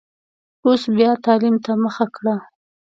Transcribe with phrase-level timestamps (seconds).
[0.65, 2.35] اوس بیا تعلیم ته مخه کړه.